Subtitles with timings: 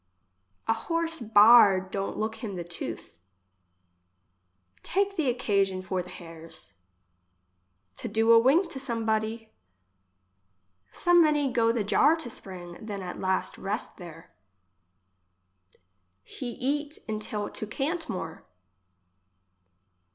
[0.67, 3.19] A horse baared don't look him the tooth.
[4.81, 6.73] Take the occasion for the hairs.
[7.97, 9.51] To do a wink to some body.
[10.91, 14.33] So many go the jar to spring, than at last rest there.
[16.23, 18.43] He eat untill to can't more.